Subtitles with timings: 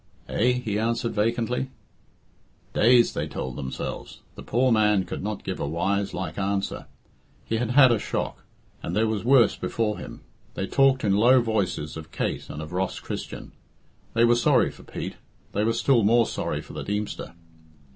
[0.29, 1.69] "Eh?" he answered vacantly.
[2.73, 4.21] "Dazed," they told themselves.
[4.33, 6.87] The poor man could not give a wise like answer.
[7.45, 8.43] He had had a shock,
[8.81, 10.21] and there was worse before him.
[10.55, 13.51] They talked in low voices of Kate and of Ross Christian;
[14.15, 15.17] they were sorry for Pete;
[15.51, 17.35] they were still more sorry for the Deemster.